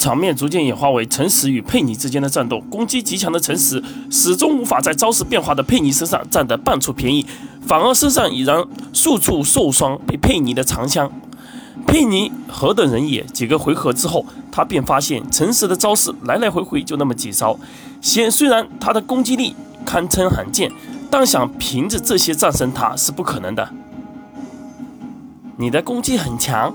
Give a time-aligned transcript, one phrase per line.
[0.00, 2.58] 场面逐渐演化为诚实与佩妮之间的战斗。
[2.70, 7.26] 攻击极强的诚实始终无法在招式变化的佩妮身上占得半处便宜，
[7.66, 11.12] 反而身上已然数处受伤，被佩妮的长枪。
[11.86, 13.22] 佩妮何等人也？
[13.24, 17.58] 几个回合之后，他便发现诚实的招式来来回回就那么几招。
[18.00, 19.54] 显虽然他的攻击力
[19.84, 20.72] 堪称罕见，
[21.10, 23.68] 但想凭着这些战胜他是不可能的。
[25.58, 26.74] 你的攻击很强，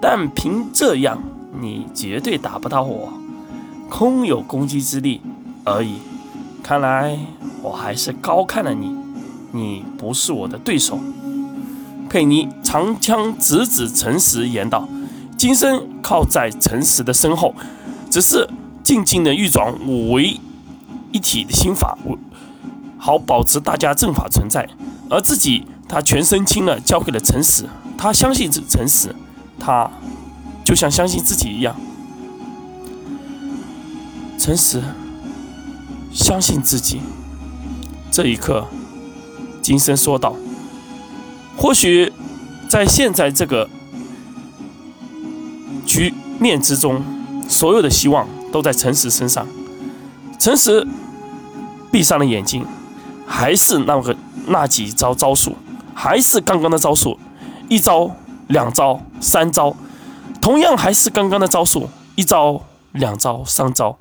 [0.00, 1.20] 但凭这样。
[1.54, 3.12] 你绝对打不到我，
[3.90, 5.20] 空有攻击之力
[5.64, 5.96] 而已。
[6.62, 7.18] 看来
[7.60, 8.96] 我还是高看了你，
[9.52, 10.98] 你不是我的对手。
[12.08, 14.88] 佩妮长枪直指陈实，言道
[15.36, 17.54] ：“金身靠在陈实的身后，
[18.10, 18.48] 只是
[18.82, 20.40] 静静的运转五为
[21.10, 21.98] 一体的心法，
[22.96, 24.68] 好保持大家阵法存在。
[25.10, 27.64] 而自己，他全身轻了，交给了陈实。
[27.98, 29.14] 他相信这陈实，
[29.58, 29.90] 他。”
[30.72, 31.76] 就像相信自己一样，
[34.38, 34.82] 诚实，
[36.10, 37.02] 相信自己。
[38.10, 38.66] 这一刻，
[39.60, 40.34] 金生说道
[41.58, 42.10] ：“或许，
[42.70, 43.68] 在现在这个
[45.84, 47.02] 局面之中，
[47.46, 49.46] 所有的希望都在诚实身上。
[50.38, 50.88] 诚实
[51.90, 52.64] 闭上了眼睛，
[53.26, 55.54] 还是那个那几招招数，
[55.92, 57.18] 还是刚刚的招数，
[57.68, 59.76] 一招、两招、三招。”
[60.42, 63.96] 同样还是刚刚的招数，一招、两招、三招，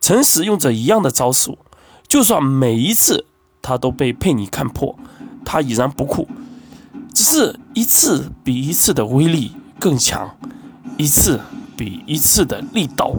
[0.00, 1.56] 诚实用着一样的招数，
[2.08, 3.24] 就算每一次
[3.62, 4.98] 他都被佩妮看破，
[5.44, 6.26] 他已然不酷，
[7.14, 10.36] 只是一次比一次的威力更强，
[10.96, 11.40] 一次
[11.76, 13.14] 比一次的力道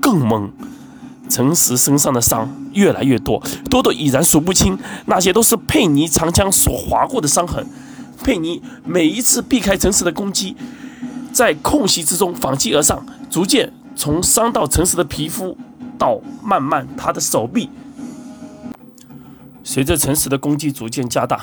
[0.00, 0.52] 更猛。
[1.28, 7.66] 诚实身上的伤越来越多，多的已然数不清，那些都是佩妮长枪所划过的伤痕。
[8.22, 10.54] 佩妮每一次避开诚实的攻击。
[11.36, 15.54] 在空隙之中反击而上，逐渐从伤到诚实的皮肤，
[15.98, 17.68] 到慢慢他的手臂。
[19.62, 21.42] 随着诚实的攻击逐渐加大，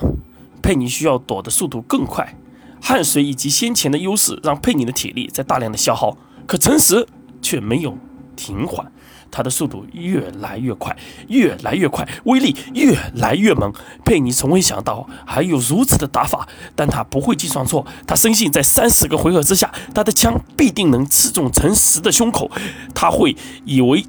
[0.63, 2.35] 佩妮需要躲的速度更快。
[2.81, 6.17] 汗水以及先前的优势让佩妮的体力在大量的消耗，
[6.47, 7.07] 可诚实
[7.39, 7.95] 却没有
[8.35, 8.91] 停缓。
[9.35, 10.95] 他的速度越来越快，
[11.27, 13.73] 越来越快，威力越来越猛。
[14.05, 17.83] 佩妮从未想到还有如此的打法，但他不会计算错。
[18.05, 22.51] 他深信，在三十个回合之下，他的枪必定能刺中陈实的胸口。
[22.93, 23.35] 他会
[23.65, 24.05] 以为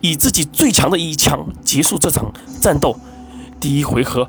[0.00, 2.98] 以自己最强的一枪结束这场战斗。
[3.60, 4.26] 第一回合，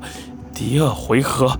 [0.52, 1.58] 第二回合，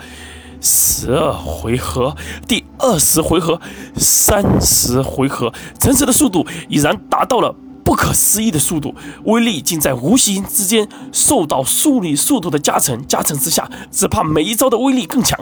[0.61, 2.15] 十二回合，
[2.47, 3.59] 第二十回合，
[3.97, 7.57] 三十回合，陈实的速度已然达到了。
[7.95, 15.39] 不可思议的速度，威力竟在无形之间受到速率速度的加成，加成之下，只怕每一招的威力更强。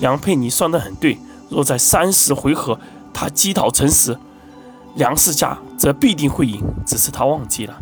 [0.00, 1.18] 梁佩妮算得很对，
[1.50, 2.80] 若在三十回合
[3.12, 4.18] 他击倒陈实，
[4.94, 6.64] 梁世家则必定会赢。
[6.86, 7.78] 只是他忘记了，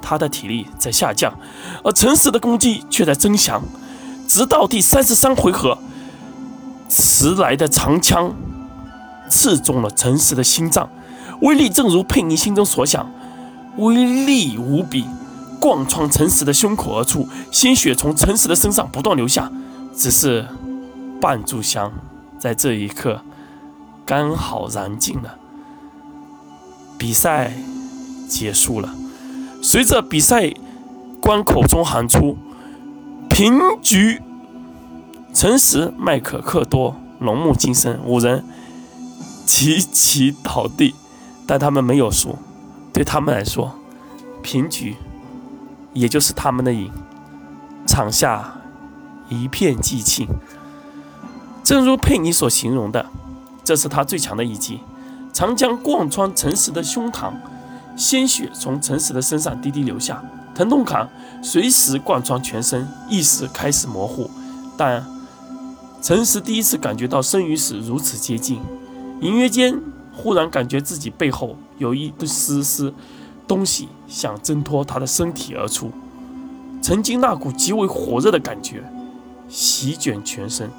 [0.00, 1.36] 他的体力在下降，
[1.82, 3.60] 而陈实的攻击却在增强。
[4.28, 5.76] 直到第三十三回合，
[6.88, 8.32] 迟来的长枪
[9.28, 10.88] 刺中了陈实的心脏。
[11.40, 13.10] 威力正如佩妮心中所想，
[13.76, 15.06] 威力无比，
[15.60, 19.50] 贯穿诚实的胸口而出，鲜血从诚实的身上不断流下。
[19.96, 20.46] 只是
[21.20, 21.92] 半炷香
[22.38, 23.22] 在这一刻
[24.04, 25.36] 刚好燃尽了，
[26.98, 27.52] 比赛
[28.28, 28.94] 结束了。
[29.62, 30.52] 随着比赛
[31.20, 32.36] 官口中喊出
[33.28, 34.20] 平局，
[35.32, 38.44] 诚实、麦克克多、龙木金生五人
[39.46, 40.94] 齐齐倒地。
[41.46, 42.38] 但他们没有输，
[42.94, 43.74] 对他们来说，
[44.40, 44.96] 平局
[45.92, 46.90] 也就是他们的赢。
[47.86, 48.54] 场下
[49.28, 50.28] 一片寂静。
[51.64, 53.04] 正如佩妮所形容的，
[53.64, 54.80] 这是他最强的一击，
[55.32, 57.32] 长枪贯穿陈实的胸膛，
[57.96, 60.22] 鲜血从陈实的身上滴滴流下，
[60.54, 61.08] 疼痛感
[61.42, 64.30] 随时贯穿全身，意识开始模糊。
[64.76, 65.04] 但
[66.00, 68.60] 陈实第一次感觉到生与死如此接近，
[69.20, 69.82] 隐约间。
[70.16, 72.92] 忽然感觉自己背后有一丝丝
[73.46, 75.90] 东西想挣脱他的身体而出，
[76.80, 78.82] 曾经那股极为火热的感觉
[79.48, 80.70] 席卷全身。